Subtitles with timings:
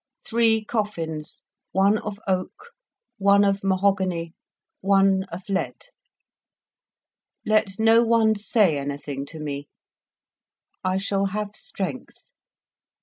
[0.25, 1.43] Three coffins,
[1.73, 2.71] one of oak,
[3.19, 4.33] one of mahogany,
[4.79, 5.75] one of lead.
[7.45, 9.67] Let no one say anything to me.
[10.83, 12.33] I shall have strength.